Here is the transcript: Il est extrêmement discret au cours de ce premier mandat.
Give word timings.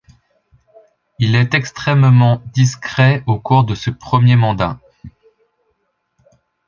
Il 1.19 1.35
est 1.35 1.53
extrêmement 1.53 2.41
discret 2.55 3.21
au 3.27 3.37
cours 3.37 3.65
de 3.65 3.75
ce 3.75 3.91
premier 3.91 4.35
mandat. 4.35 4.79